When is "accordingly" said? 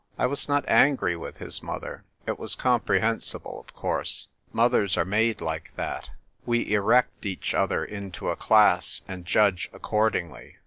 9.71-10.57